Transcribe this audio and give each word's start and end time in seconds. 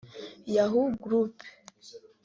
(Yahoo 0.55 0.95
group) 1.03 1.35